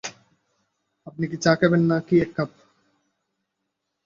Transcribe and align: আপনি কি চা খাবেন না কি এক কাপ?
আপনি 1.07 1.25
কি 1.31 1.37
চা 1.43 1.51
খাবেন 1.59 1.81
না 1.89 1.97
কি 2.07 2.15
এক 2.23 2.31
কাপ? 2.35 2.49